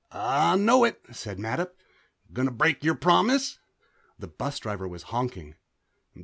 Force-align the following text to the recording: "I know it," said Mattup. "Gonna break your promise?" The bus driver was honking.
"I 0.11 0.55
know 0.55 0.83
it," 0.83 0.99
said 1.11 1.37
Mattup. 1.37 1.73
"Gonna 2.33 2.49
break 2.49 2.83
your 2.83 2.95
promise?" 2.95 3.59
The 4.17 4.25
bus 4.25 4.57
driver 4.57 4.87
was 4.87 5.03
honking. 5.13 5.57